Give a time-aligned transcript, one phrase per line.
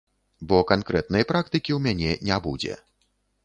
[0.51, 2.73] Бо канкрэтнай практыкі ў мяне не будзе.